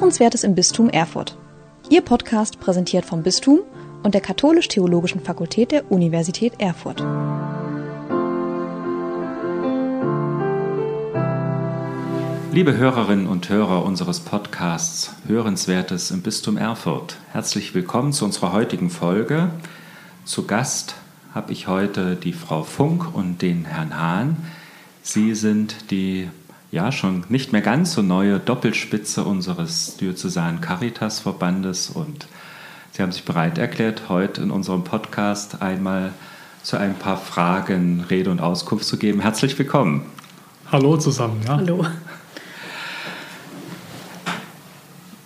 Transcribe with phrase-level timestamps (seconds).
[0.00, 1.36] Hörenswertes im Bistum Erfurt.
[1.90, 3.58] Ihr Podcast präsentiert vom Bistum
[4.02, 7.00] und der Katholisch-Theologischen Fakultät der Universität Erfurt.
[12.50, 18.88] Liebe Hörerinnen und Hörer unseres Podcasts Hörenswertes im Bistum Erfurt, herzlich willkommen zu unserer heutigen
[18.88, 19.50] Folge.
[20.24, 20.94] Zu Gast
[21.34, 24.38] habe ich heute die Frau Funk und den Herrn Hahn.
[25.02, 26.30] Sie sind die
[26.70, 32.28] ja schon nicht mehr ganz so neue Doppelspitze unseres Diözesanen Caritas-Verbandes und
[32.92, 36.12] Sie haben sich bereit erklärt, heute in unserem Podcast einmal
[36.62, 39.20] zu ein paar Fragen Rede und Auskunft zu geben.
[39.20, 40.02] Herzlich willkommen.
[40.70, 41.40] Hallo zusammen.
[41.46, 41.56] Ja.
[41.56, 41.86] Hallo.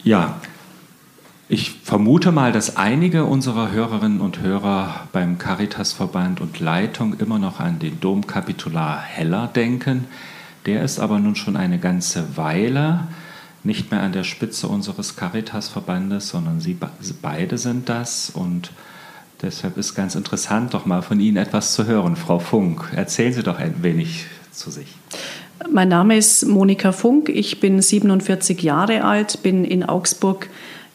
[0.03, 0.41] Ja,
[1.49, 7.61] ich vermute mal, dass einige unserer Hörerinnen und Hörer beim Caritas-Verband und Leitung immer noch
[7.61, 10.07] an den Domkapitular Heller denken.
[10.67, 13.01] Der ist aber nun schon eine ganze Weile
[13.65, 16.77] nicht mehr an der Spitze unseres Caritas-Verbandes, sondern Sie
[17.23, 18.31] beide sind das.
[18.31, 18.71] Und
[19.43, 22.17] deshalb ist ganz interessant, doch mal von Ihnen etwas zu hören.
[22.17, 24.89] Frau Funk, erzählen Sie doch ein wenig zu sich.
[25.71, 27.31] Mein Name ist Monika Funk.
[27.31, 30.51] Ich bin 47 Jahre alt, bin in Augsburg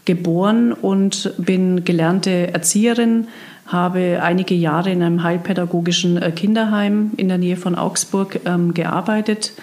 [0.06, 3.28] geboren und bin gelernte Erzieherin,
[3.70, 9.54] habe einige Jahre in einem heilpädagogischen äh, Kinderheim in der Nähe von Augsburg ähm, gearbeitet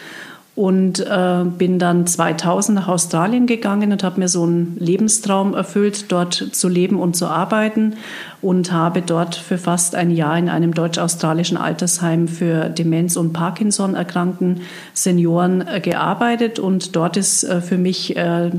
[0.57, 6.11] und äh, bin dann 2000 nach Australien gegangen und habe mir so einen Lebenstraum erfüllt,
[6.11, 7.97] dort zu leben und zu arbeiten
[8.41, 13.95] und habe dort für fast ein Jahr in einem deutsch-australischen Altersheim für Demenz- und Parkinson
[13.95, 14.62] erkrankten
[14.95, 18.51] Senioren äh, gearbeitet und dort ist äh, für mich äh,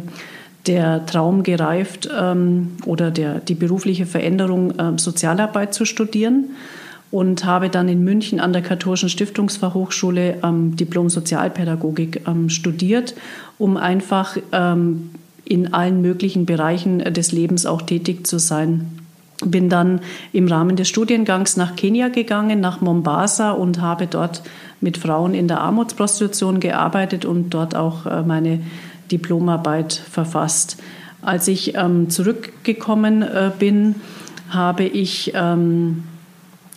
[0.68, 6.50] der Traum gereift ähm, oder der, die berufliche Veränderung, äh, Sozialarbeit zu studieren
[7.10, 13.16] und habe dann in München an der Katholischen Stiftungsfachhochschule ähm, Diplom Sozialpädagogik ähm, studiert,
[13.58, 15.12] um einfach ähm,
[15.46, 18.92] in allen möglichen Bereichen des Lebens auch tätig zu sein.
[19.46, 20.02] Bin dann
[20.34, 24.42] im Rahmen des Studiengangs nach Kenia gegangen, nach Mombasa und habe dort
[24.82, 28.60] mit Frauen in der Armutsprostitution gearbeitet und dort auch äh, meine
[29.12, 30.78] Diplomarbeit verfasst.
[31.22, 33.96] Als ich ähm, zurückgekommen äh, bin,
[34.50, 36.04] habe ich ähm,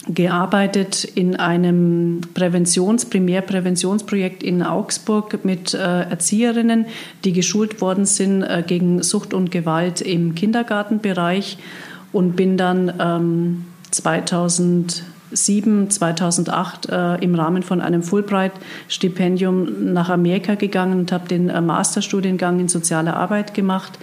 [0.09, 6.87] gearbeitet in einem Präventions-, Primärpräventionsprojekt in Augsburg mit äh, Erzieherinnen,
[7.25, 11.59] die geschult worden sind äh, gegen Sucht und Gewalt im Kindergartenbereich
[12.13, 20.55] und bin dann ähm, 2000 2007, 2008 äh, im Rahmen von einem Fulbright-Stipendium nach Amerika
[20.55, 23.99] gegangen und habe den äh, Masterstudiengang in sozialer Arbeit gemacht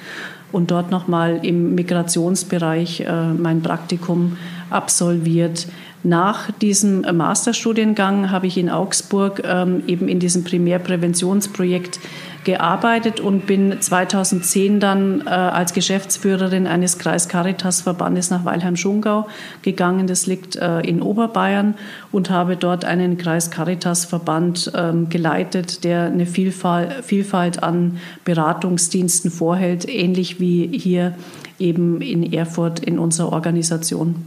[0.51, 4.37] und dort nochmal im Migrationsbereich äh, mein Praktikum
[4.69, 5.67] absolviert.
[6.03, 11.99] Nach diesem Masterstudiengang habe ich in Augsburg ähm, eben in diesem Primärpräventionsprojekt
[12.47, 19.27] gearbeitet und bin 2010 dann äh, als Geschäftsführerin eines Kreis Caritas Verbandes nach Weilheim-Schongau
[19.63, 20.07] gegangen.
[20.07, 21.75] Das liegt äh, in Oberbayern
[22.13, 29.29] und habe dort einen Kreis Caritas Verband ähm, geleitet, der eine Vielfalt, Vielfalt an Beratungsdiensten
[29.29, 31.15] vorhält, ähnlich wie hier
[31.59, 34.23] eben in Erfurt in unserer Organisation.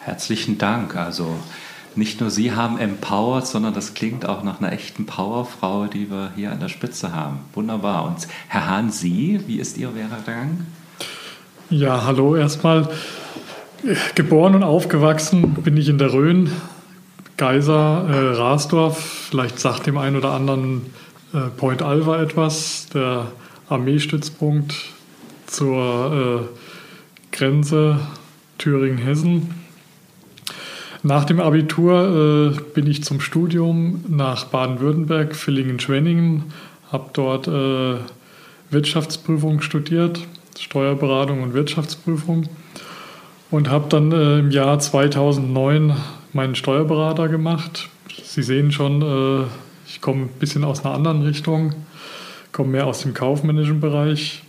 [0.00, 0.96] Herzlichen Dank.
[0.96, 1.36] Also
[1.96, 6.32] nicht nur Sie haben empowered, sondern das klingt auch nach einer echten Powerfrau, die wir
[6.34, 7.40] hier an der Spitze haben.
[7.54, 8.04] Wunderbar.
[8.04, 10.66] Und Herr Hahn, Sie, wie ist Ihr Werdegang?
[11.70, 12.88] Ja, hallo erstmal.
[14.14, 16.50] Geboren und aufgewachsen bin ich in der Rhön,
[17.36, 19.28] Geiser, äh, Rasdorf.
[19.30, 20.86] Vielleicht sagt dem einen oder anderen
[21.32, 23.32] äh, Point Alva etwas, der
[23.68, 24.74] Armeestützpunkt
[25.46, 26.48] zur
[27.32, 27.98] äh, Grenze
[28.58, 29.61] Thüringen-Hessen.
[31.04, 36.44] Nach dem Abitur äh, bin ich zum Studium nach Baden-Württemberg, Villingen-Schwenningen,
[36.92, 37.96] habe dort äh,
[38.70, 40.20] Wirtschaftsprüfung studiert,
[40.56, 42.48] Steuerberatung und Wirtschaftsprüfung
[43.50, 45.96] und habe dann äh, im Jahr 2009
[46.34, 47.88] meinen Steuerberater gemacht.
[48.22, 49.46] Sie sehen schon, äh,
[49.88, 51.74] ich komme ein bisschen aus einer anderen Richtung,
[52.52, 54.44] komme mehr aus dem kaufmännischen Bereich,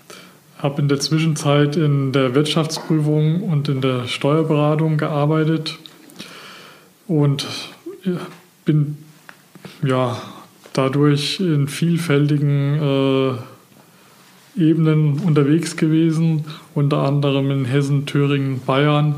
[0.59, 5.79] habe in der Zwischenzeit in der Wirtschaftsprüfung und in der Steuerberatung gearbeitet
[7.07, 7.45] und
[8.65, 8.97] bin
[9.83, 10.21] ja
[10.73, 16.45] dadurch in vielfältigen äh, Ebenen unterwegs gewesen,
[16.75, 19.15] unter anderem in Hessen, Thüringen, Bayern.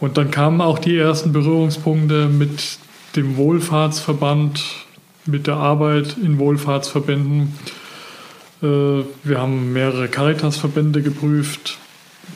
[0.00, 2.78] Und dann kamen auch die ersten Berührungspunkte mit
[3.16, 4.62] dem Wohlfahrtsverband,
[5.26, 7.54] mit der Arbeit in Wohlfahrtsverbänden.
[8.62, 11.78] Äh, wir haben mehrere Caritas-Verbände geprüft,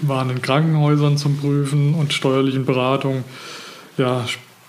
[0.00, 3.24] waren in Krankenhäusern zum Prüfen und steuerlichen Beratung.
[3.96, 4.24] Ja,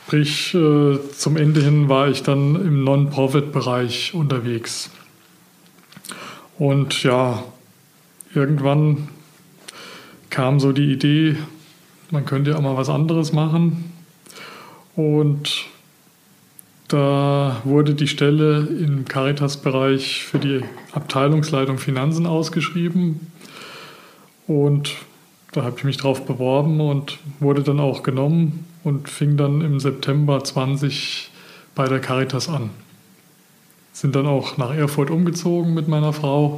[0.06, 4.90] Sprich, äh, zum Ende hin war ich dann im Non-Profit-Bereich unterwegs.
[6.60, 7.42] Und ja,
[8.36, 9.08] irgendwann
[10.30, 11.38] kam so die Idee,
[12.12, 13.94] man könnte ja auch mal was anderes machen.
[14.98, 15.68] Und
[16.90, 23.32] da wurde die Stelle im Caritas-Bereich für die Abteilungsleitung Finanzen ausgeschrieben.
[24.48, 24.98] Und
[25.54, 29.80] da habe ich mich drauf beworben und wurde dann auch genommen und fing dann im
[29.80, 31.30] September 20
[31.76, 32.70] bei der Caritas an.
[33.94, 36.56] Sind dann auch nach Erfurt umgezogen mit meiner Frau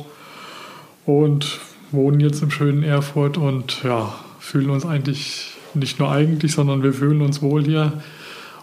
[1.06, 1.60] und
[1.92, 6.94] wohnen jetzt im schönen Erfurt und ja, fühlen uns eigentlich nicht nur eigentlich, sondern wir
[6.94, 8.02] fühlen uns wohl hier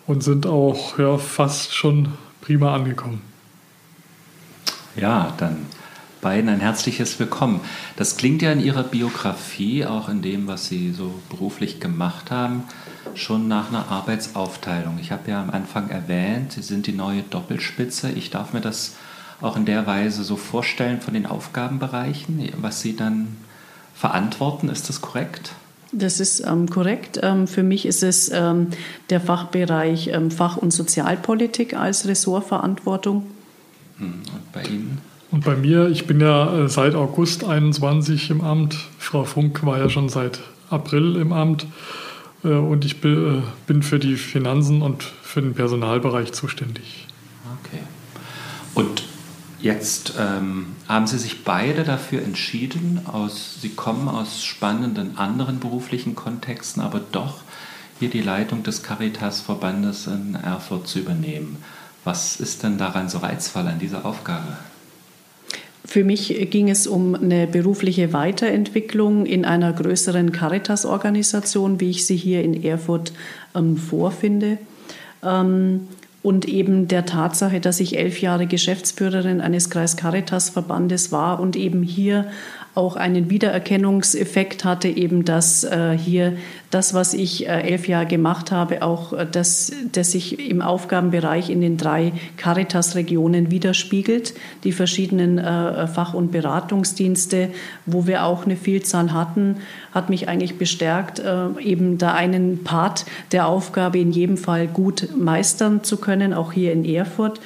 [0.07, 2.09] und sind auch ja, fast schon
[2.41, 3.21] prima angekommen.
[4.97, 5.67] Ja, dann
[6.23, 7.61] beiden ein herzliches Willkommen.
[7.97, 12.63] Das klingt ja in Ihrer Biografie, auch in dem, was Sie so beruflich gemacht haben,
[13.15, 14.99] schon nach einer Arbeitsaufteilung.
[15.01, 18.11] Ich habe ja am Anfang erwähnt, Sie sind die neue Doppelspitze.
[18.13, 18.95] Ich darf mir das
[19.41, 23.37] auch in der Weise so vorstellen von den Aufgabenbereichen, was Sie dann
[23.93, 24.69] verantworten.
[24.69, 25.53] Ist das korrekt?
[25.91, 27.19] Das ist ähm, korrekt.
[27.21, 28.69] Ähm, für mich ist es ähm,
[29.11, 33.27] der Fachbereich ähm, Fach- und Sozialpolitik als Ressortverantwortung.
[33.99, 35.12] Hm, und bei Ihnen?
[35.33, 38.77] Und bei mir, ich bin ja äh, seit August 21 im Amt.
[38.99, 41.67] Frau Funk war ja schon seit April im Amt.
[42.45, 47.09] Äh, und ich äh, bin für die Finanzen und für den Personalbereich zuständig.
[47.65, 47.83] Okay.
[48.75, 49.05] Und
[49.63, 56.17] Jetzt ähm, haben Sie sich beide dafür entschieden, aus, Sie kommen aus spannenden anderen beruflichen
[56.17, 57.43] Kontexten, aber doch
[58.01, 61.63] hier die Leitung des Caritas-Verbandes in Erfurt zu übernehmen.
[62.03, 64.57] Was ist denn daran so reizvoll an dieser Aufgabe?
[65.85, 72.17] Für mich ging es um eine berufliche Weiterentwicklung in einer größeren Caritas-Organisation, wie ich sie
[72.17, 73.13] hier in Erfurt
[73.55, 74.59] ähm, vorfinde.
[75.25, 75.89] Ähm,
[76.23, 81.57] und eben der Tatsache, dass ich elf Jahre Geschäftsführerin eines Kreis Caritas Verbandes war und
[81.57, 82.27] eben hier
[82.75, 86.39] auch einen Wiedererkennungseffekt hatte, eben dass äh, hier
[86.71, 91.51] das, was ich äh, elf Jahre gemacht habe, auch äh, das, das sich im Aufgabenbereich
[91.51, 94.33] in den drei Caritas-Regionen widerspiegelt,
[94.65, 97.51] die verschiedenen äh, Fach- und Beratungsdienste,
[97.85, 99.57] wo wir auch eine Vielzahl hatten,
[99.93, 105.09] hat mich eigentlich bestärkt, äh, eben da einen Part der Aufgabe in jedem Fall gut
[105.15, 107.39] meistern zu können, auch hier in Erfurt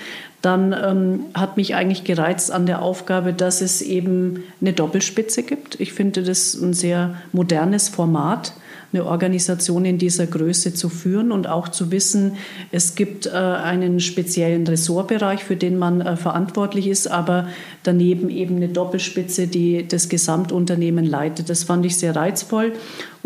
[0.47, 5.81] dann ähm, hat mich eigentlich gereizt an der Aufgabe, dass es eben eine Doppelspitze gibt.
[5.81, 8.53] Ich finde das ein sehr modernes Format
[8.93, 12.37] eine Organisation in dieser Größe zu führen und auch zu wissen,
[12.71, 17.49] es gibt äh, einen speziellen Ressortbereich, für den man äh, verantwortlich ist, aber
[17.83, 21.51] daneben eben eine Doppelspitze, die das Gesamtunternehmen leitet.
[21.51, 22.73] Das fand ich sehr reizvoll.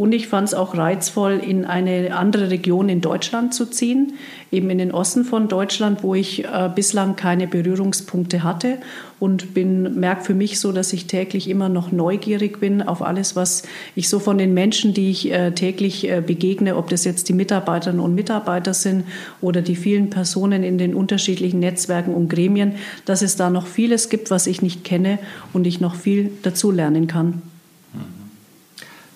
[0.00, 4.14] Und ich fand es auch reizvoll, in eine andere Region in Deutschland zu ziehen,
[4.50, 8.78] eben in den Osten von Deutschland, wo ich äh, bislang keine Berührungspunkte hatte
[9.18, 13.36] und bin merke für mich so, dass ich täglich immer noch neugierig bin auf alles,
[13.36, 13.64] was
[13.94, 17.34] ich so von den Menschen, die ich äh, täglich äh, begegne, ob das jetzt die
[17.34, 19.04] Mitarbeiterinnen und Mitarbeiter sind
[19.42, 24.08] oder die vielen Personen in den unterschiedlichen Netzwerken und Gremien, dass es da noch vieles
[24.08, 25.18] gibt, was ich nicht kenne
[25.52, 27.42] und ich noch viel dazu lernen kann.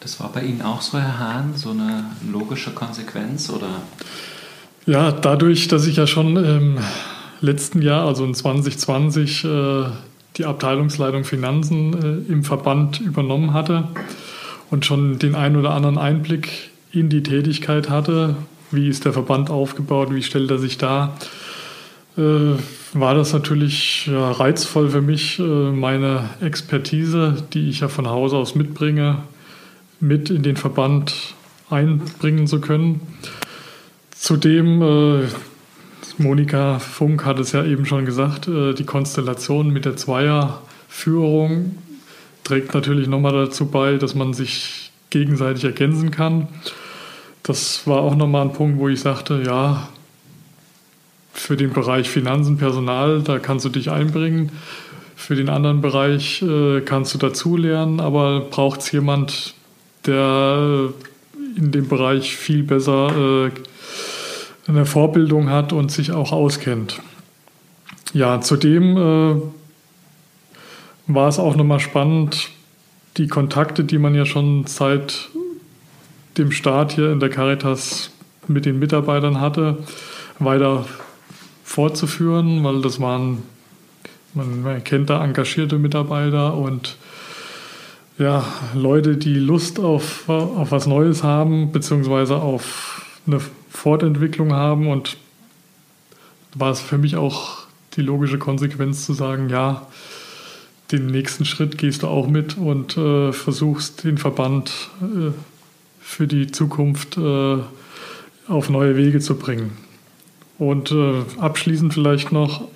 [0.04, 3.80] Das war bei Ihnen auch so, Herr Hahn, so eine logische Konsequenz oder?
[4.84, 6.78] Ja, dadurch, dass ich ja schon im
[7.40, 9.84] letzten Jahr, also in 2020, äh,
[10.36, 13.88] die Abteilungsleitung Finanzen äh, im Verband übernommen hatte
[14.70, 16.50] und schon den einen oder anderen Einblick
[16.92, 18.36] in die Tätigkeit hatte,
[18.70, 21.16] wie ist der Verband aufgebaut, wie stellt er sich dar,
[22.18, 22.20] äh,
[22.92, 29.24] war das natürlich reizvoll für mich, meine Expertise, die ich ja von Hause aus mitbringe,
[30.00, 31.34] mit in den Verband
[31.70, 33.00] einbringen zu können.
[34.14, 35.28] Zudem, äh,
[36.18, 41.76] Monika Funk hat es ja eben schon gesagt, äh, die Konstellation mit der Zweierführung
[42.44, 46.48] trägt natürlich nochmal dazu bei, dass man sich gegenseitig ergänzen kann.
[47.42, 49.88] Das war auch nochmal ein Punkt, wo ich sagte, ja,
[51.32, 54.52] für den Bereich Finanzen, Personal, da kannst du dich einbringen.
[55.16, 59.54] Für den anderen Bereich äh, kannst du dazulernen, aber braucht es jemand,
[60.06, 60.90] der
[61.56, 63.50] in dem Bereich viel besser äh,
[64.66, 67.00] eine Vorbildung hat und sich auch auskennt.
[68.12, 69.40] Ja, zudem äh,
[71.06, 72.50] war es auch nochmal spannend,
[73.16, 75.28] die Kontakte, die man ja schon seit
[76.38, 78.10] dem Start hier in der Caritas
[78.48, 79.78] mit den Mitarbeitern hatte,
[80.38, 80.84] weiter
[81.62, 83.42] fortzuführen, weil das waren,
[84.34, 86.96] man kennt da engagierte Mitarbeiter und
[88.18, 88.44] ja,
[88.74, 93.40] Leute, die Lust auf, auf was Neues haben, beziehungsweise auf eine
[93.70, 94.88] Fortentwicklung haben.
[94.88, 95.16] Und
[96.54, 97.64] war es für mich auch
[97.96, 99.86] die logische Konsequenz zu sagen, ja,
[100.92, 105.32] den nächsten Schritt gehst du auch mit und äh, versuchst den Verband äh,
[106.00, 107.56] für die Zukunft äh,
[108.46, 109.72] auf neue Wege zu bringen.
[110.58, 112.68] Und äh, abschließend vielleicht noch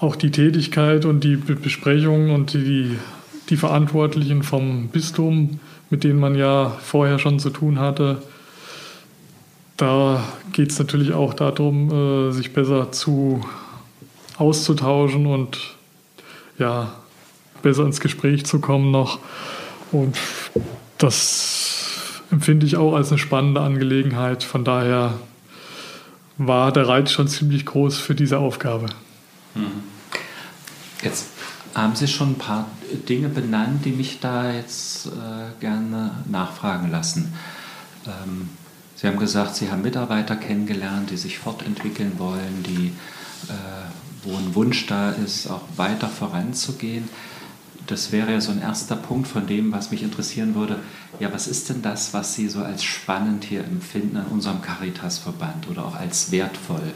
[0.00, 2.96] auch die Tätigkeit und die Besprechungen und die,
[3.50, 8.22] die Verantwortlichen vom Bistum, mit denen man ja vorher schon zu tun hatte.
[9.76, 11.90] Da geht es natürlich auch darum,
[12.28, 13.44] äh, sich besser zu
[14.36, 15.58] auszutauschen und
[16.58, 16.92] ja,
[17.62, 19.18] besser ins Gespräch zu kommen noch.
[19.90, 20.16] Und
[20.98, 24.44] das empfinde ich auch als eine spannende Angelegenheit.
[24.44, 25.14] Von daher
[26.38, 28.86] war der Reiz schon ziemlich groß für diese Aufgabe.
[29.54, 29.82] Mhm.
[31.02, 31.30] Jetzt
[31.74, 32.66] haben Sie schon ein paar
[33.08, 37.34] Dinge benannt, die mich da jetzt äh, gerne nachfragen lassen.
[38.06, 38.48] Ähm,
[38.96, 42.92] Sie haben gesagt, Sie haben Mitarbeiter kennengelernt, die sich fortentwickeln wollen, die,
[43.48, 43.54] äh,
[44.24, 47.08] wo ein Wunsch da ist, auch weiter voranzugehen.
[47.86, 50.80] Das wäre ja so ein erster Punkt von dem, was mich interessieren würde.
[51.18, 55.68] Ja, was ist denn das, was Sie so als spannend hier empfinden an unserem Caritas-Verband
[55.70, 56.92] oder auch als wertvoll?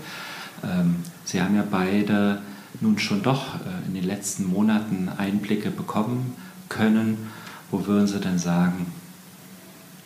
[0.63, 2.43] Ähm, Sie haben ja beide
[2.81, 6.35] nun schon doch äh, in den letzten Monaten Einblicke bekommen
[6.69, 7.19] können.
[7.71, 8.87] Wo würden Sie denn sagen,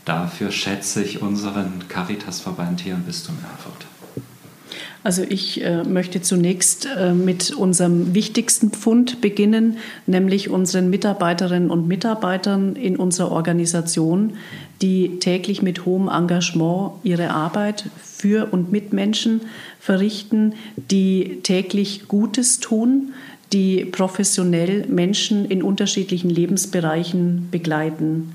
[0.05, 3.87] dafür schätze ich unseren Caritas-Verband hier im Bistum Erfurt?
[5.05, 11.87] Also ich äh, möchte zunächst äh, mit unserem wichtigsten Pfund beginnen, nämlich unseren Mitarbeiterinnen und
[11.87, 14.35] Mitarbeitern in unserer Organisation,
[14.83, 19.43] die täglich mit hohem Engagement ihre Arbeit für und mit Menschen
[19.88, 23.14] verrichten, die täglich Gutes tun,
[23.54, 28.35] die professionell Menschen in unterschiedlichen Lebensbereichen begleiten.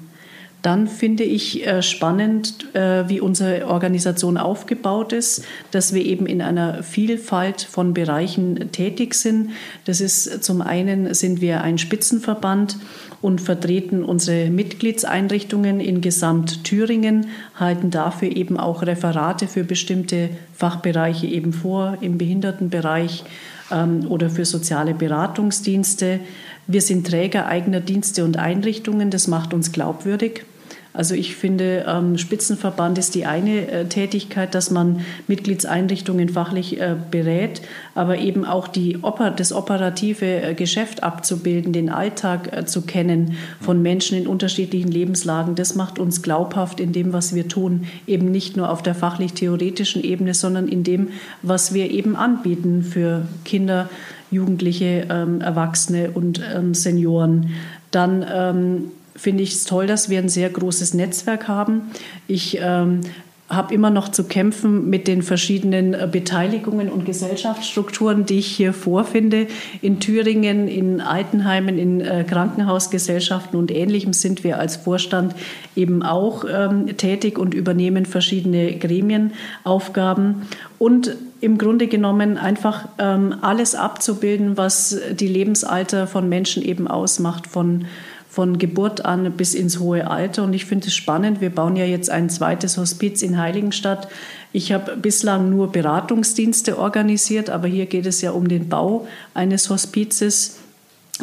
[0.64, 6.42] Dann finde ich äh, spannend, äh, wie unsere Organisation aufgebaut ist, dass wir eben in
[6.42, 9.52] einer Vielfalt von Bereichen tätig sind.
[9.86, 12.78] Das ist zum einen sind wir ein Spitzenverband
[13.24, 21.28] und vertreten unsere Mitgliedseinrichtungen in gesamt Thüringen, halten dafür eben auch Referate für bestimmte Fachbereiche
[21.28, 23.24] eben vor, im Behindertenbereich
[23.72, 26.20] ähm, oder für soziale Beratungsdienste.
[26.68, 30.44] Wir sind Träger eigener Dienste und Einrichtungen, das macht uns glaubwürdig.
[30.94, 36.96] Also ich finde, ähm, Spitzenverband ist die eine äh, Tätigkeit, dass man Mitgliedseinrichtungen fachlich äh,
[37.10, 37.64] berät,
[37.96, 43.38] aber eben auch die Oper, das operative äh, Geschäft abzubilden, den Alltag äh, zu kennen
[43.60, 48.30] von Menschen in unterschiedlichen Lebenslagen, das macht uns glaubhaft in dem, was wir tun, eben
[48.30, 51.10] nicht nur auf der fachlich-theoretischen Ebene, sondern in dem,
[51.42, 53.90] was wir eben anbieten für Kinder,
[54.30, 57.50] Jugendliche, ähm, Erwachsene und ähm, Senioren.
[57.90, 61.92] Dann ähm, finde ich es toll, dass wir ein sehr großes Netzwerk haben.
[62.28, 63.02] Ich ähm,
[63.56, 68.74] habe immer noch zu kämpfen mit den verschiedenen äh, Beteiligungen und Gesellschaftsstrukturen, die ich hier
[68.74, 69.48] vorfinde.
[69.82, 75.36] In Thüringen, in Altenheimen, in äh, Krankenhausgesellschaften und Ähnlichem sind wir als Vorstand
[75.76, 80.44] eben auch ähm, tätig und übernehmen verschiedene Gremienaufgaben.
[80.80, 87.48] Und im Grunde genommen einfach ähm, alles abzubilden, was die Lebensalter von Menschen eben ausmacht,
[87.48, 87.86] von
[88.34, 90.44] von Geburt an bis ins hohe Alter.
[90.44, 91.40] Und ich finde es spannend.
[91.40, 94.08] Wir bauen ja jetzt ein zweites Hospiz in Heiligenstadt.
[94.52, 99.70] Ich habe bislang nur Beratungsdienste organisiert, aber hier geht es ja um den Bau eines
[99.70, 100.58] Hospizes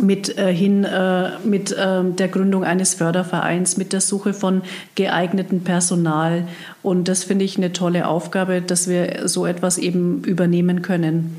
[0.00, 4.62] mit äh, hin äh, mit äh, der Gründung eines Fördervereins, mit der Suche von
[4.94, 6.46] geeignetem Personal.
[6.84, 11.36] Und das finde ich eine tolle Aufgabe, dass wir so etwas eben übernehmen können.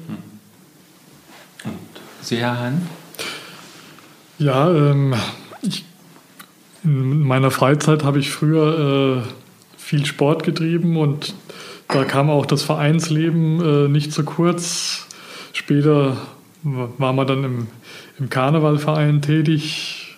[1.64, 1.74] Und
[2.22, 2.90] Sie, Herr Hahn?
[4.38, 5.16] Ja, ähm,
[5.62, 5.86] ich,
[6.84, 9.30] in meiner Freizeit habe ich früher äh,
[9.78, 11.36] viel Sport getrieben und
[11.88, 15.08] da kam auch das Vereinsleben äh, nicht zu kurz.
[15.54, 16.18] Später
[16.64, 17.68] war man dann im,
[18.20, 20.18] im Karnevalverein tätig,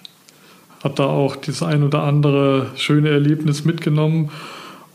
[0.84, 4.30] hat da auch das ein oder andere schöne Erlebnis mitgenommen.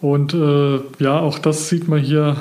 [0.00, 2.36] Und äh, ja, auch das sieht man hier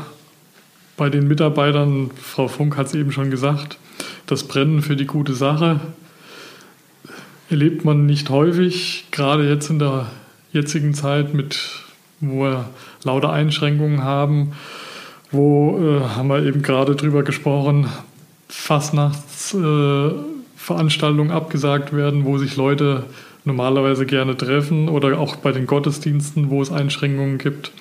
[0.96, 2.12] bei den Mitarbeitern.
[2.16, 3.78] Frau Funk hat es eben schon gesagt,
[4.28, 5.80] das Brennen für die gute Sache
[7.50, 10.08] erlebt man nicht häufig, gerade jetzt in der
[10.52, 11.58] jetzigen Zeit, mit,
[12.20, 12.66] wo wir
[13.04, 14.52] lauter Einschränkungen haben,
[15.32, 17.88] wo äh, haben wir eben gerade drüber gesprochen,
[18.50, 23.04] Fastnachtsveranstaltungen äh, abgesagt werden, wo sich Leute
[23.46, 27.72] normalerweise gerne treffen oder auch bei den Gottesdiensten, wo es Einschränkungen gibt.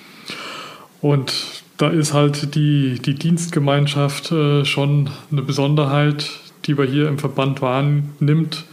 [1.01, 1.33] Und
[1.77, 6.29] da ist halt die, die Dienstgemeinschaft äh, schon eine Besonderheit,
[6.65, 8.65] die wir hier im Verband wahrnimmt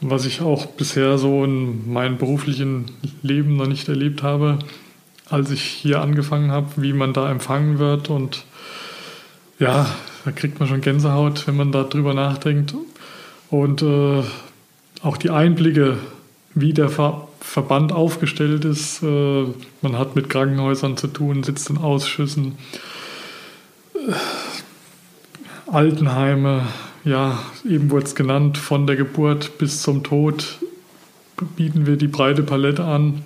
[0.00, 2.86] was ich auch bisher so in meinem beruflichen
[3.22, 4.58] Leben noch nicht erlebt habe,
[5.28, 8.10] als ich hier angefangen habe, wie man da empfangen wird.
[8.10, 8.44] Und
[9.58, 9.86] ja,
[10.24, 12.74] da kriegt man schon Gänsehaut, wenn man darüber nachdenkt.
[13.50, 14.22] Und äh,
[15.02, 15.98] auch die Einblicke,
[16.54, 19.02] wie der Ver Verband aufgestellt ist.
[19.02, 19.44] Äh,
[19.82, 22.56] man hat mit Krankenhäusern zu tun, sitzt in Ausschüssen,
[23.94, 24.12] äh,
[25.70, 26.66] Altenheime,
[27.04, 30.58] ja, eben wurde es genannt, von der Geburt bis zum Tod
[31.56, 33.24] bieten wir die breite Palette an.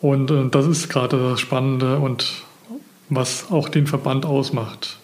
[0.00, 2.42] Und äh, das ist gerade das Spannende und
[3.10, 4.96] was auch den Verband ausmacht.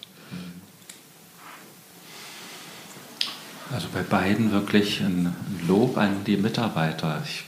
[3.71, 5.35] Also bei beiden wirklich ein
[5.67, 7.21] Lob an die Mitarbeiter.
[7.25, 7.43] Ich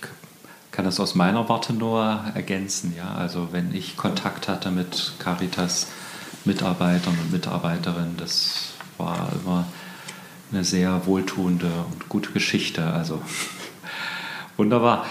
[0.72, 2.94] kann das aus meiner Warte nur ergänzen.
[2.96, 3.16] Ja?
[3.16, 5.88] Also wenn ich Kontakt hatte mit Caritas
[6.46, 9.66] Mitarbeitern und Mitarbeiterinnen, das war immer
[10.52, 12.86] eine sehr wohltuende und gute Geschichte.
[12.86, 13.22] Also
[14.58, 15.06] wunderbar.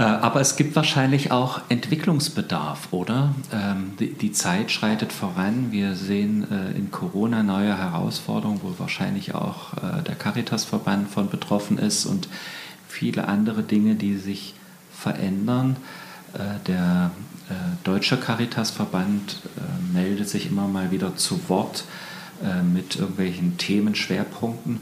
[0.00, 3.34] Äh, aber es gibt wahrscheinlich auch Entwicklungsbedarf, oder?
[3.52, 5.72] Ähm, die Zeit schreitet voran.
[5.72, 11.76] Wir sehen äh, in Corona neue Herausforderungen, wo wahrscheinlich auch äh, der Caritasverband von betroffen
[11.76, 12.28] ist und
[12.88, 14.54] viele andere Dinge, die sich
[14.92, 15.76] verändern.
[16.66, 17.10] Der
[17.82, 19.40] Deutsche Caritasverband
[19.92, 21.84] meldet sich immer mal wieder zu Wort
[22.72, 24.80] mit irgendwelchen Themenschwerpunkten.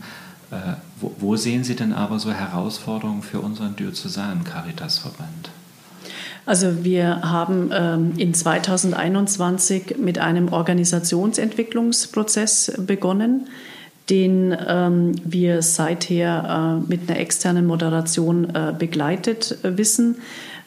[0.51, 0.57] Äh,
[1.01, 5.51] wo, wo, sehen Sie denn aber so Herausforderungen für unseren diözesanen Caritasverband?
[6.47, 13.49] Also wir haben ähm, in 2021 mit einem Organisationsentwicklungsprozess begonnen,
[14.09, 20.17] den ähm, wir seither äh, mit einer externen Moderation äh, begleitet wissen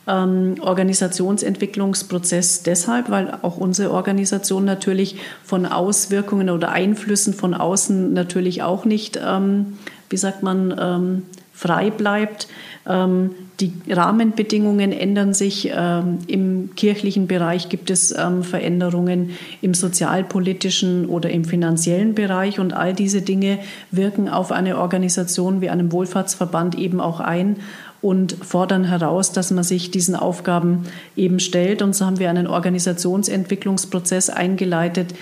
[0.07, 8.63] ähm, Organisationsentwicklungsprozess deshalb, weil auch unsere Organisation natürlich von Auswirkungen oder Einflüssen von außen natürlich
[8.63, 9.77] auch nicht, ähm,
[10.09, 12.47] wie sagt man, ähm, frei bleibt.
[12.89, 15.71] Ähm, die Rahmenbedingungen ändern sich.
[15.71, 19.31] Ähm, Im kirchlichen Bereich gibt es ähm, Veränderungen
[19.61, 22.59] im sozialpolitischen oder im finanziellen Bereich.
[22.59, 23.59] Und all diese Dinge
[23.91, 27.57] wirken auf eine Organisation wie einem Wohlfahrtsverband eben auch ein
[28.01, 30.85] und fordern heraus, dass man sich diesen Aufgaben
[31.15, 31.81] eben stellt.
[31.81, 35.13] Und so haben wir einen Organisationsentwicklungsprozess eingeleitet,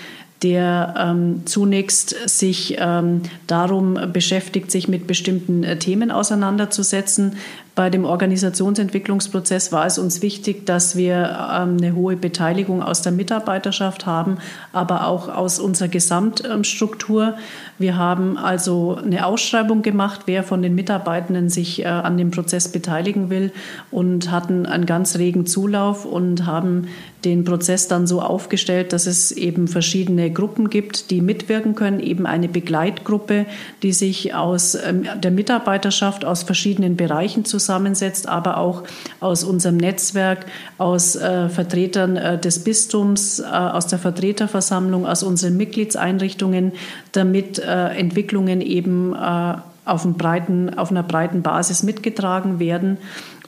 [0.42, 7.36] der ähm, zunächst sich ähm, darum beschäftigt, sich mit bestimmten äh, Themen auseinanderzusetzen.
[7.74, 13.12] Bei dem Organisationsentwicklungsprozess war es uns wichtig, dass wir ähm, eine hohe Beteiligung aus der
[13.12, 14.38] Mitarbeiterschaft haben,
[14.72, 17.34] aber auch aus unserer Gesamtstruktur.
[17.78, 22.68] Wir haben also eine Ausschreibung gemacht, wer von den Mitarbeitenden sich äh, an dem Prozess
[22.68, 23.52] beteiligen will
[23.90, 26.88] und hatten einen ganz regen Zulauf und haben
[27.24, 32.26] den Prozess dann so aufgestellt, dass es eben verschiedene Gruppen gibt, die mitwirken können, eben
[32.26, 33.46] eine Begleitgruppe,
[33.82, 38.82] die sich aus ähm, der Mitarbeiterschaft aus verschiedenen Bereichen zusammensetzt, aber auch
[39.20, 40.46] aus unserem Netzwerk,
[40.78, 46.72] aus äh, Vertretern äh, des Bistums, äh, aus der Vertreterversammlung, aus unseren Mitgliedseinrichtungen,
[47.12, 52.98] damit äh, Entwicklungen eben äh, auf, breiten, auf einer breiten Basis mitgetragen werden.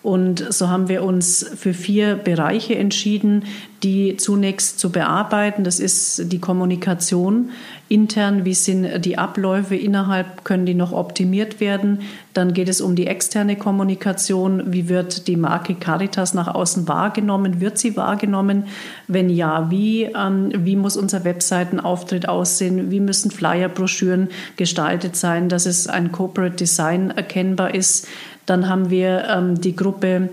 [0.02, 3.44] Und so haben wir uns für vier Bereiche entschieden,
[3.84, 5.64] die zunächst zu bearbeiten.
[5.64, 7.50] Das ist die Kommunikation
[7.88, 9.76] intern, wie sind die Abläufe?
[9.76, 12.00] Innerhalb, können die noch optimiert werden.
[12.32, 17.60] Dann geht es um die externe Kommunikation, wie wird die Marke Caritas nach außen wahrgenommen,
[17.60, 18.64] wird sie wahrgenommen,
[19.08, 25.48] wenn ja, wie, ähm, wie muss unser Webseitenauftritt aussehen, wie müssen Flyer, Broschüren gestaltet sein,
[25.48, 28.08] dass es ein Corporate Design erkennbar ist.
[28.52, 30.28] Dann haben wir ähm, die Gruppe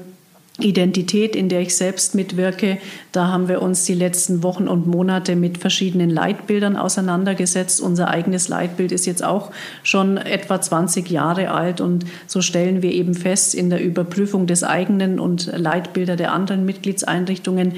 [0.59, 2.79] Identität, in der ich selbst mitwirke.
[3.13, 7.79] Da haben wir uns die letzten Wochen und Monate mit verschiedenen Leitbildern auseinandergesetzt.
[7.79, 9.51] Unser eigenes Leitbild ist jetzt auch
[9.83, 14.65] schon etwa 20 Jahre alt und so stellen wir eben fest in der Überprüfung des
[14.65, 17.75] eigenen und Leitbilder der anderen Mitgliedseinrichtungen,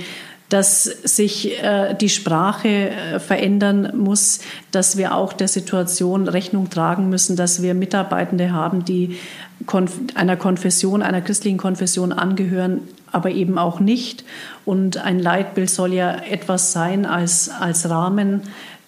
[0.49, 4.39] dass sich äh, die Sprache äh, verändern muss,
[4.71, 9.17] dass wir auch der Situation Rechnung tragen müssen, dass wir Mitarbeitende haben, die
[9.65, 14.23] konf einer Konfession, einer christlichen Konfession angehören, aber eben auch nicht.
[14.65, 18.41] Und ein Leitbild soll ja etwas sein als, als Rahmen,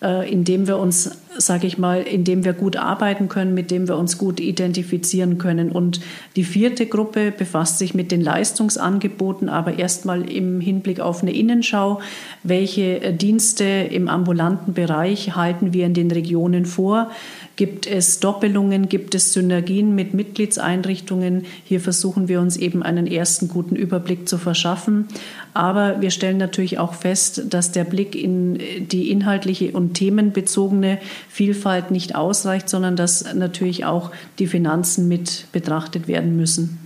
[0.03, 3.71] äh, in dem wir uns, sage ich mal, in dem wir gut arbeiten können, mit
[3.71, 5.71] dem wir uns gut identifizieren können.
[5.71, 6.01] Und
[6.35, 12.01] die vierte Gruppe befasst sich mit den Leistungsangeboten, aber erstmal im Hinblick auf eine Innenschau.
[12.43, 17.09] Welche Dienste im ambulanten Bereich halten wir in den Regionen vor?
[17.55, 18.89] Gibt es Doppelungen?
[18.89, 21.45] Gibt es Synergien mit Mitgliedseinrichtungen?
[21.63, 25.07] Hier versuchen wir uns eben einen ersten guten Überblick zu verschaffen.
[25.53, 30.97] Aber wir stellen natürlich auch fest, dass der Blick in die inhaltliche und themenbezogene
[31.29, 36.79] Vielfalt nicht ausreicht, sondern dass natürlich auch die Finanzen mit betrachtet werden müssen.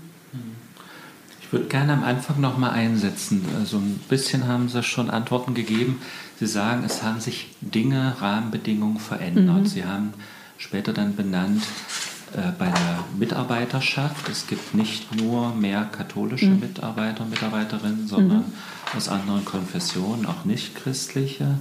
[1.42, 3.42] Ich würde gerne am Anfang noch mal einsetzen.
[3.50, 6.02] So also ein bisschen haben Sie schon Antworten gegeben.
[6.42, 9.62] Sie sagen, es haben sich Dinge, Rahmenbedingungen verändert.
[9.62, 9.66] Mhm.
[9.66, 10.14] Sie haben
[10.58, 11.64] später dann benannt,
[12.34, 14.28] äh, bei der Mitarbeiterschaft.
[14.28, 16.60] Es gibt nicht nur mehr katholische mhm.
[16.60, 18.98] Mitarbeiter und Mitarbeiterinnen, sondern mhm.
[18.98, 21.60] aus anderen Konfessionen, auch nicht christliche.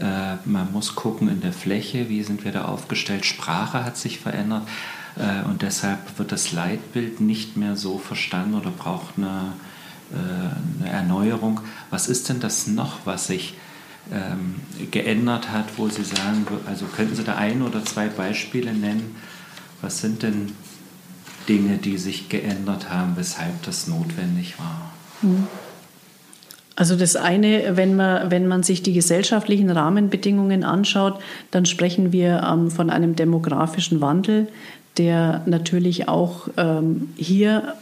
[0.00, 3.24] Äh, man muss gucken in der Fläche, wie sind wir da aufgestellt.
[3.24, 4.66] Sprache hat sich verändert
[5.16, 9.52] äh, und deshalb wird das Leitbild nicht mehr so verstanden oder braucht eine,
[10.82, 11.60] eine Erneuerung.
[11.90, 13.54] Was ist denn das noch, was sich
[14.12, 14.56] ähm,
[14.90, 19.16] geändert hat, wo Sie sagen, also könnten Sie da ein oder zwei Beispiele nennen,
[19.82, 20.52] was sind denn
[21.48, 24.92] Dinge, die sich geändert haben, weshalb das notwendig war?
[25.22, 25.46] Hm.
[26.76, 31.20] Also das eine, wenn man, wenn man sich die gesellschaftlichen Rahmenbedingungen anschaut,
[31.50, 34.48] dann sprechen wir ähm, von einem demografischen Wandel,
[34.96, 37.74] der natürlich auch ähm, hier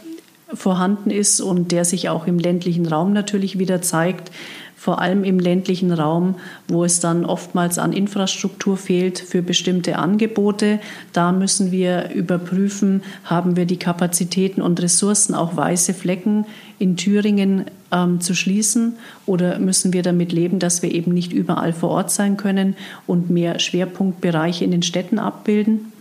[0.52, 4.32] vorhanden ist und der sich auch im ländlichen Raum natürlich wieder zeigt
[4.78, 6.36] vor allem im ländlichen Raum,
[6.68, 10.78] wo es dann oftmals an Infrastruktur fehlt für bestimmte Angebote.
[11.12, 16.46] Da müssen wir überprüfen, haben wir die Kapazitäten und Ressourcen, auch weiße Flecken
[16.78, 18.94] in Thüringen ähm, zu schließen
[19.26, 22.76] oder müssen wir damit leben, dass wir eben nicht überall vor Ort sein können
[23.08, 25.92] und mehr Schwerpunktbereiche in den Städten abbilden?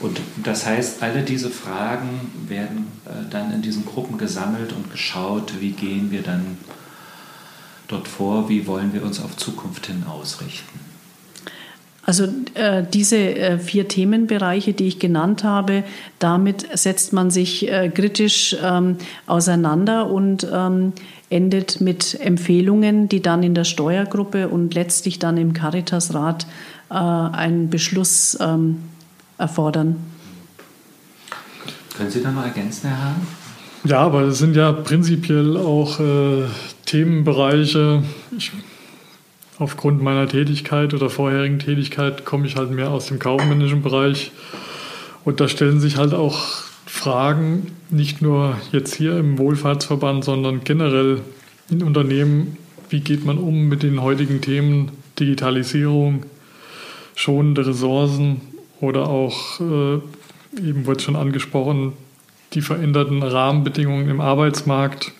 [0.00, 5.54] Und das heißt, alle diese Fragen werden äh, dann in diesen Gruppen gesammelt und geschaut,
[5.60, 6.58] wie gehen wir dann
[7.88, 10.80] dort vor, wie wollen wir uns auf Zukunft hin ausrichten.
[12.06, 15.82] Also äh, diese äh, vier Themenbereiche, die ich genannt habe,
[16.20, 20.92] damit setzt man sich äh, kritisch ähm, auseinander und ähm,
[21.30, 26.46] endet mit Empfehlungen, die dann in der Steuergruppe und letztlich dann im Caritasrat
[26.90, 28.82] äh, einen Beschluss ähm,
[29.38, 29.96] erfordern.
[31.96, 33.26] Können Sie da noch ergänzen, Herr Hahn?
[33.84, 36.42] Ja, aber es sind ja prinzipiell auch äh,
[36.86, 38.02] Themenbereiche.
[38.36, 38.52] Ich,
[39.58, 44.32] aufgrund meiner Tätigkeit oder vorherigen Tätigkeit komme ich halt mehr aus dem kaufmännischen Bereich.
[45.24, 46.38] Und da stellen sich halt auch
[46.84, 51.20] Fragen, nicht nur jetzt hier im Wohlfahrtsverband, sondern generell
[51.70, 52.56] in Unternehmen,
[52.90, 56.24] wie geht man um mit den heutigen Themen Digitalisierung,
[57.14, 58.40] schonende Ressourcen
[58.80, 60.00] oder auch, äh,
[60.58, 61.92] eben wurde schon angesprochen,
[62.52, 65.12] die veränderten Rahmenbedingungen im Arbeitsmarkt,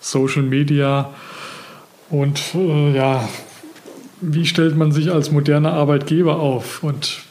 [0.00, 1.14] Social Media
[2.10, 3.28] und äh, ja,
[4.20, 6.82] wie stellt man sich als moderner Arbeitgeber auf?
[6.82, 7.22] Und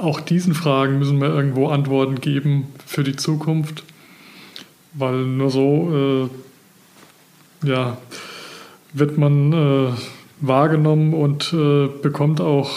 [0.00, 3.84] auch diesen Fragen müssen wir irgendwo Antworten geben für die Zukunft,
[4.94, 6.30] weil nur so
[7.64, 7.98] äh, ja,
[8.92, 9.92] wird man äh,
[10.40, 12.70] wahrgenommen und äh, bekommt auch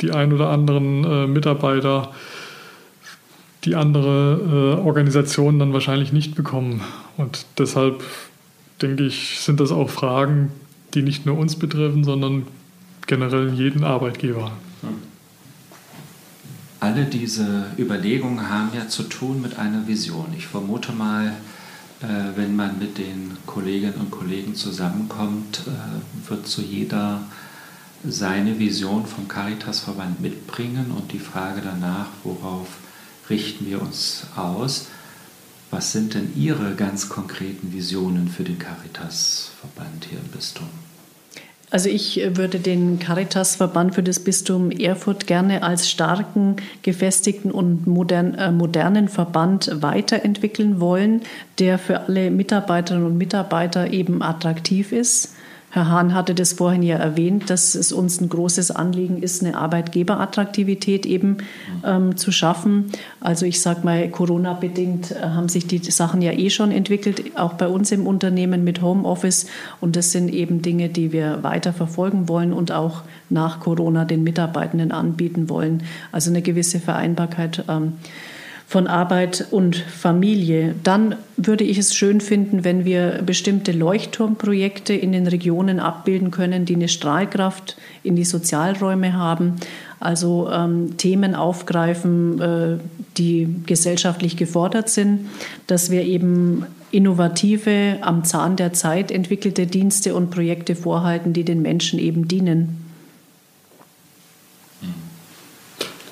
[0.00, 2.12] die ein oder anderen äh, Mitarbeiter,
[3.64, 6.80] die andere äh, Organisationen dann wahrscheinlich nicht bekommen.
[7.16, 8.02] Und deshalb
[8.80, 10.50] denke ich, sind das auch Fragen,
[10.94, 12.46] die nicht nur uns betreffen, sondern
[13.06, 14.52] generell jeden Arbeitgeber.
[16.80, 20.26] Alle diese Überlegungen haben ja zu tun mit einer Vision.
[20.36, 21.34] Ich vermute mal,
[22.00, 27.20] äh, wenn man mit den Kolleginnen und Kollegen zusammenkommt, äh, wird zu jeder
[28.04, 32.68] seine Vision vom Caritasverband mitbringen und die Frage danach, worauf
[33.28, 34.86] richten wir uns aus?
[35.70, 40.66] Was sind denn Ihre ganz konkreten Visionen für den Caritasverband hier im Bistum?
[41.70, 48.34] Also ich würde den Caritasverband für das Bistum Erfurt gerne als starken, gefestigten und modern,
[48.34, 51.22] äh, modernen Verband weiterentwickeln wollen,
[51.60, 55.34] der für alle Mitarbeiterinnen und Mitarbeiter eben attraktiv ist
[55.72, 59.56] Herr Hahn hatte das vorhin ja erwähnt, dass es uns ein großes Anliegen ist, eine
[59.56, 61.38] Arbeitgeberattraktivität eben
[61.84, 62.90] ähm, zu schaffen.
[63.20, 67.52] Also ich sage mal, Corona-bedingt äh, haben sich die Sachen ja eh schon entwickelt, auch
[67.52, 69.46] bei uns im Unternehmen mit Homeoffice.
[69.80, 74.24] Und das sind eben Dinge, die wir weiter verfolgen wollen und auch nach Corona den
[74.24, 75.84] Mitarbeitenden anbieten wollen.
[76.10, 77.64] Also eine gewisse Vereinbarkeit.
[77.68, 77.92] Ähm,
[78.70, 80.76] von Arbeit und Familie.
[80.84, 86.66] Dann würde ich es schön finden, wenn wir bestimmte Leuchtturmprojekte in den Regionen abbilden können,
[86.66, 89.56] die eine Strahlkraft in die Sozialräume haben.
[89.98, 92.78] Also ähm, Themen aufgreifen, äh,
[93.18, 95.26] die gesellschaftlich gefordert sind,
[95.66, 101.60] dass wir eben innovative, am Zahn der Zeit entwickelte Dienste und Projekte vorhalten, die den
[101.60, 102.86] Menschen eben dienen.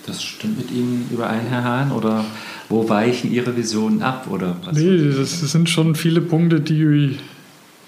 [0.06, 2.24] Das stimmt mit Ihnen überein, Herr Hahn, oder
[2.68, 4.26] wo weichen Ihre Visionen ab?
[4.30, 7.18] Oder was nee, das sind schon viele Punkte, die,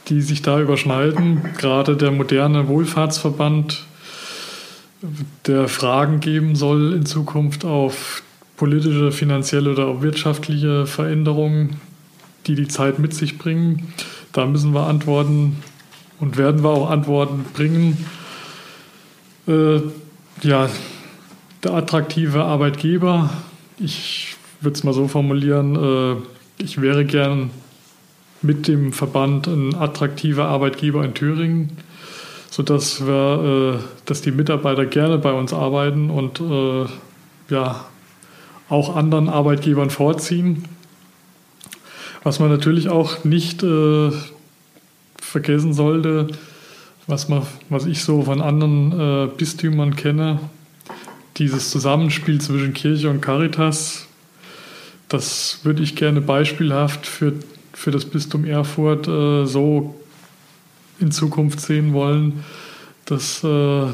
[0.08, 1.42] die sich da überschneiden.
[1.58, 3.84] Gerade der moderne Wohlfahrtsverband,
[5.46, 8.22] der Fragen geben soll in Zukunft auf
[8.56, 11.80] politische, finanzielle oder auch wirtschaftliche Veränderungen,
[12.46, 13.92] die die Zeit mit sich bringen.
[14.32, 15.56] Da müssen wir Antworten
[16.20, 18.06] und werden wir auch Antworten bringen.
[19.48, 19.80] Äh,
[20.42, 20.68] ja,
[21.64, 23.30] der attraktive Arbeitgeber.
[23.78, 26.16] Ich würde es mal so formulieren, äh,
[26.62, 27.50] ich wäre gern
[28.42, 31.78] mit dem Verband ein attraktiver Arbeitgeber in Thüringen,
[32.50, 36.86] sodass wir, äh, dass die Mitarbeiter gerne bei uns arbeiten und äh,
[37.52, 37.84] ja,
[38.68, 40.64] auch anderen Arbeitgebern vorziehen.
[42.22, 43.64] Was man natürlich auch nicht
[45.20, 46.28] vergessen sollte,
[47.06, 50.38] was, man, was ich so von anderen Bistümern kenne,
[51.38, 54.09] dieses Zusammenspiel zwischen Kirche und Caritas,
[55.10, 57.34] das würde ich gerne beispielhaft für,
[57.74, 60.00] für das Bistum Erfurt äh, so
[61.00, 62.44] in Zukunft sehen wollen,
[63.06, 63.86] dass, äh,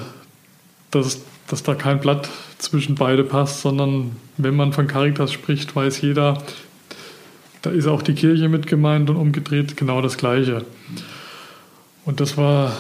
[0.91, 6.03] dass, dass da kein Blatt zwischen beide passt, sondern wenn man von Caritas spricht, weiß
[6.03, 6.43] jeder,
[7.63, 10.67] da ist auch die Kirche mit gemeint und umgedreht genau das Gleiche.
[12.05, 12.77] Und das war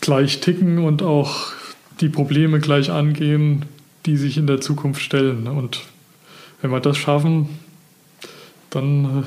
[0.00, 1.52] gleich ticken und auch
[2.00, 3.64] die Probleme gleich angehen,
[4.06, 5.48] die sich in der Zukunft stellen.
[5.48, 5.80] Und
[6.62, 7.48] wenn wir das schaffen,
[8.70, 9.24] dann,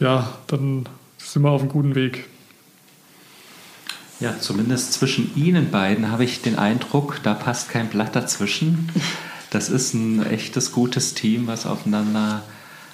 [0.00, 0.88] äh, ja, dann
[1.18, 2.26] sind wir auf einem guten Weg.
[4.20, 8.90] Ja, zumindest zwischen Ihnen beiden habe ich den Eindruck, da passt kein Blatt dazwischen.
[9.50, 12.42] Das ist ein echtes gutes Team, was aufeinander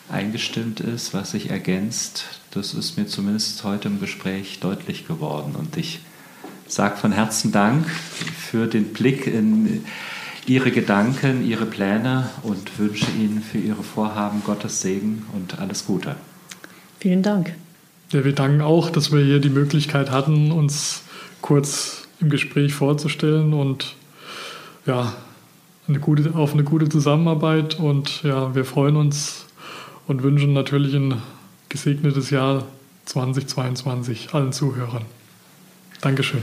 [0.09, 2.25] eingestimmt ist, was sich ergänzt.
[2.51, 5.57] Das ist mir zumindest heute im Gespräch deutlich geworden.
[5.57, 6.01] Und ich
[6.67, 9.85] sage von Herzen Dank für den Blick in
[10.47, 16.17] Ihre Gedanken, Ihre Pläne und wünsche Ihnen für Ihre Vorhaben Gottes Segen und alles Gute.
[16.99, 17.55] Vielen Dank.
[18.11, 21.03] Ja, wir danken auch, dass wir hier die Möglichkeit hatten, uns
[21.41, 23.95] kurz im Gespräch vorzustellen und
[24.87, 25.15] ja,
[25.89, 27.79] eine gute, auf eine gute Zusammenarbeit.
[27.79, 29.47] Und ja, wir freuen uns
[30.07, 31.23] und wünschen natürlich ein
[31.69, 32.67] gesegnetes Jahr
[33.07, 35.05] 2022 allen Zuhörern.
[36.01, 36.43] Dankeschön.